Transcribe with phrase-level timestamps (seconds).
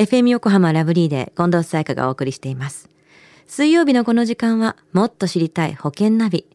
[0.00, 2.88] FM 横浜ラブリーで近藤沙耶香がお送りしています。
[3.46, 6.46] 水曜日のこの時間はもっと知りたい保険ナビ。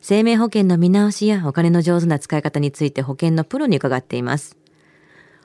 [0.00, 4.56] 生命保険の見直しやお金の上手な使い方について保険のプロに伺っています。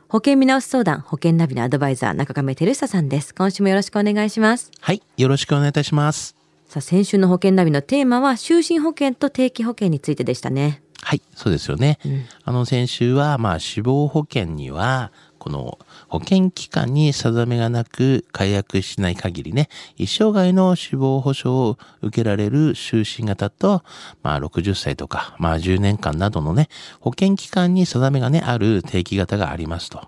[0.08, 3.36] 保険見直し相談保険ナビのアドバイザー中亀照久さんです。
[3.36, 4.72] 今週もよろしくお願いします。
[4.82, 6.36] はい、よろしくお願いいたします。
[6.68, 10.82] さあ先週の保険ナビのテーマは就寝保険と定期保険についてでしたね。
[11.04, 12.00] はい、そうですよね。
[12.44, 15.12] あの先週はまあ死亡保険には
[15.46, 15.78] この
[16.08, 23.84] 保険期間に定めがなく解約しない限りね、一生涯の死亡保障を受けられる就寝型と、
[24.24, 26.68] まあ60歳とか、まあ10年間などのね、
[27.00, 30.08] 保険期間に定めがね、ある定期型がありますと。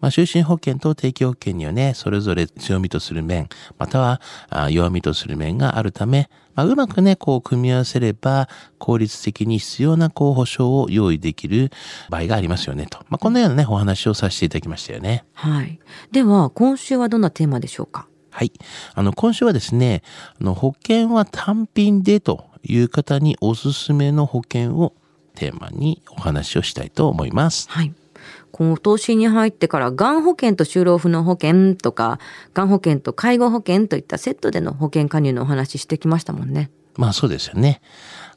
[0.00, 3.48] まあ、就寝保険と定期保険にはね、それぞれ強みとする面、
[3.78, 11.72] またはあ弱みとする面があるため、まあ、うまくね、こう組み合わせれば、効率的に必要なこう保証を用意できる
[12.10, 12.98] 場合がありますよねと。
[13.08, 15.24] まあ、このようなね、お話をさせていただきましたよね。
[15.32, 15.80] はい。
[16.12, 18.06] では今週はどんなテーマでしょうか？
[18.30, 18.52] はい。
[18.94, 20.02] あの、今週はですね、
[20.40, 24.92] あの、保険は単品でという方におすすめの保険を
[25.34, 27.68] テーマにお話をしたいと思います。
[27.70, 27.92] はい。
[28.56, 32.20] 今年に入ってから、がん保険と就労不能保険とか、
[32.54, 36.70] がん保険と介護保険といったセットでの保険加入のお話してきましたもんね。
[36.96, 37.80] まあそうですよね。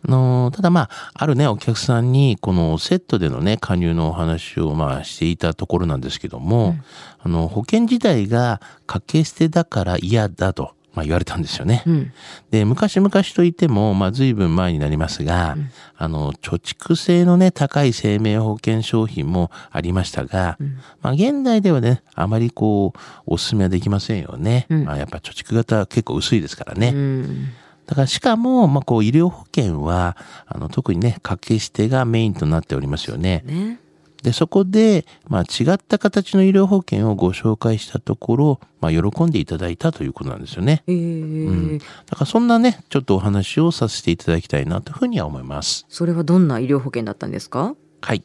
[0.08, 6.76] あの、ただまあ、あるね、お客さんに、このセットでのね、加入のお話をまあしていたところなんですけども、
[7.20, 11.84] あの、保険自体が掛け捨てだから嫌だと、まあ言われたんですよね。
[11.86, 12.14] うん。
[12.50, 15.56] で、昔々といっても、まあ随分前になりますが、
[15.96, 20.58] あの、貯蓄性のね、高い生命保険商品もありましたが、
[21.02, 24.66] まあ現代ではね、あまりこう、お勧めはできませんよね。
[24.70, 26.90] まあやっぱ貯蓄型結構薄いですからね。
[26.90, 27.50] うん。
[27.86, 33.44] だからしかも、まあ、こう医療保険は、あの、特にね、掛け捨てがメインとなっておりますよね。
[33.46, 33.80] ね。
[34.28, 40.84] で、そこで、まあ、違った形の医療保険をご紹介したところ、まあ、喜んでいただいたということなんですよね。
[40.86, 45.86] えーだからそんなね、ちょっとお話をさせていただきたいなというふうには思います。
[45.88, 47.74] それはどんな医療保険だったんですか？
[48.02, 48.24] はい。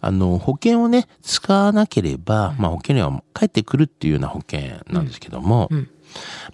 [0.00, 5.88] あの、保険をね、使わなければ、まあ、保険料は返ってくるっていうような保険なんですけども、ん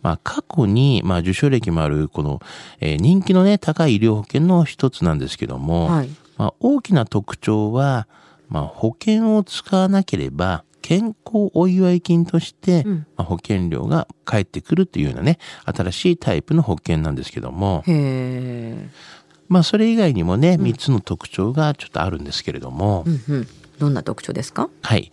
[0.00, 2.40] まあ、過去に、まあ、受賞歴もある、この、
[2.80, 8.08] えー人気のね、高い医療保険の一つなんですけども、はいまあ、大きな特徴は、
[8.50, 18.88] まあ、保険を使わなければ、健康お祝い金として、んまあ、保険料が返ってくるというようなね、新しいタイプの保険なんですけども、へえ。
[19.48, 23.48] まあ、それ以外にもね、3つの特徴がちょっとあるんですけれども、うんうん。
[23.78, 24.68] どんな特徴ですか？
[24.82, 25.10] はい。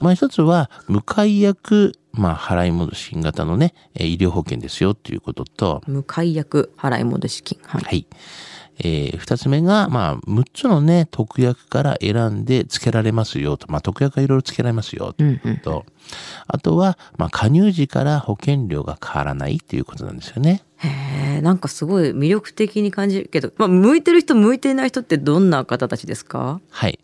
[0.00, 7.58] まあ一つは、無解約、まあ払い戻し型のね、えー医療保険ですよっていうことと、無解約払い戻し金。
[7.64, 7.82] はい。
[7.82, 8.06] はい。
[8.78, 13.70] えー二つ目が、まあ、6つのね、特約から選んで付けられますよと。
[13.70, 15.24] まあ、特約がいろいろ付けられますよと。
[15.24, 15.56] うんうん。
[15.58, 15.84] と
[16.46, 20.62] あとは、まあ、加入時から保険料が変わらないっていうことなんですよね。
[20.78, 26.60] へえ、なんかすごい魅力的に感じるけど、まあ、向いてる人向いていない人ってどんな方たちですか？
[26.70, 26.98] はい。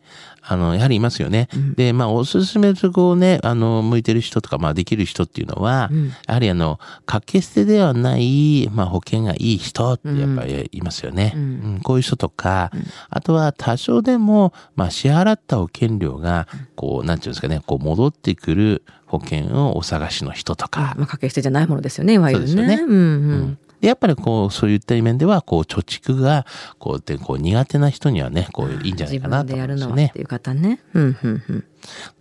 [0.47, 1.49] あの、やはりいますよね。
[1.75, 5.91] で、まあ、おすすめとこうね、あの、向いてる人とか、まあ、できる人っていうのは、
[6.29, 11.33] やはりあの、掛け捨てではない、まあ、保険がいい人ってやっぱりいますよね。
[11.34, 11.81] うん。
[11.83, 12.71] こういう人とか、
[13.09, 16.47] あとは多少でも、まあ、支払った保険料が、
[16.77, 22.47] こう、なんていうんですかね、こう、戻ってくる保険をお探しの人とか、まあ、掛け捨てじゃないものですよね、いわゆるね。
[22.48, 23.59] そうですよねうんうん。
[23.81, 26.47] で、やっぱりこう、そういった面では、こう、貯蓄が、
[26.78, 30.19] こう、で、こう、苦手な人にはね、こう、いいんじゃないかなと思うんですよねるのはって。
[30.20, 30.81] いう方ね。
[30.94, 31.65] うんうん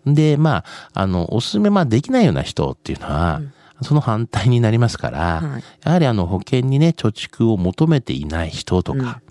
[0.05, 0.13] うん。
[0.13, 3.41] で、まあ、あの、おすすめ、まあ、できないような人っていうのは、
[3.81, 9.21] その反対になりますから、はいやはりあの、保険にね、貯蓄を求めていない人とか、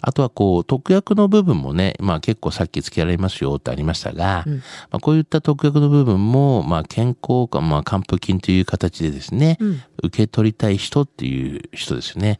[0.00, 4.44] あとはこう、特約の部分もね、まあ結構さっき付けられますよってありましたが、
[4.90, 9.58] まあこういった特約の部分も、まあ健康か、まあ還付金という形でですね、
[10.02, 12.38] 受け取りたい人っていう人ですよね。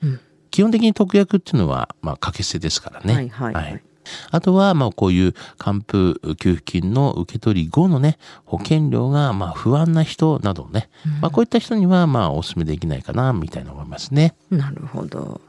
[0.50, 3.14] 基本的に特約っていうのは、まあ掛け捨てですからね。
[3.14, 3.54] はいはい。
[3.54, 3.82] はい
[4.30, 10.88] あとは、まあ、こういう還付給付金の受け取り後のね、保険料が、まあ、不安な人などね、
[11.20, 14.34] まあ、こういった人には、まあ、お勧めできないかな、みたいな思いますね。
[14.50, 15.40] なるほど。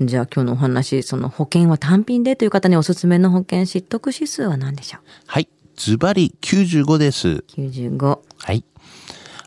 [0.00, 5.48] じゃあ今日のお話、その保険は単品でという方におすすめの保険知得指数は何でしょはい。
[5.76, 7.28] ズバリ95です。
[7.28, 8.18] う ?95。
[8.38, 8.64] はい。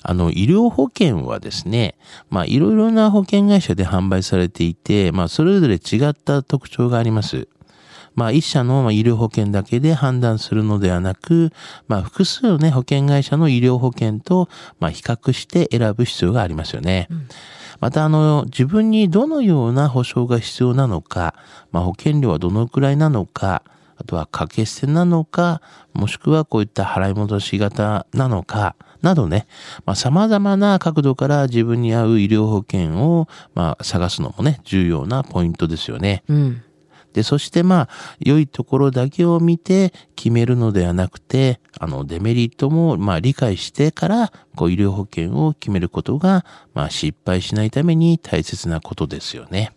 [0.01, 1.95] あの、医療保険はですね、
[2.29, 7.47] まあ、いろいろな保険会社で販売されていて、まあ、それぞれ違った特徴があります。
[8.19, 11.53] まあ、一社のまあ医療保険だけで判断するのではなく、
[11.87, 17.07] まあ、複数のね、保険会社の医療保険と、まあ、比較して選ぶ必要がありますよね。
[17.79, 21.33] また、あの、自分にどのような保障が必要なのか、
[21.71, 23.63] まあ、保険料はどのくらいなのか、
[23.95, 25.61] あとは掛け捨てなのか、
[25.93, 29.47] もしくはこういった払い戻し型なのか、などね、
[29.85, 36.23] まあ、様々な角度から自分に合う医療保険を、まあ、探すのもね、重要なポイントですよね。
[36.27, 36.61] うん。
[37.13, 37.89] で、そしてまあ、
[38.19, 49.71] 良いところだけを見て決めるのではなくて、あの、デメリットもまあ理解してから、こう、医療保険を決めることが、まあ、失敗しないために大切なことですよね。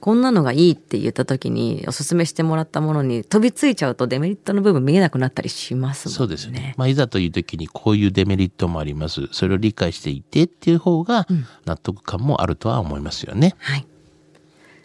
[0.00, 6.16] こんなのがいいって言った時におすすめしてもらったものに飛びついちゃうとデメリットの部分見えなくなったりしますもんね。
[6.18, 6.74] そうですよね。
[6.76, 9.28] まあ、いざという時にこういうデメリットもあります。
[9.30, 11.26] それを理解していてっていう方が、
[11.64, 13.54] 納得感もあるとは思いますよね。
[13.58, 13.86] はい。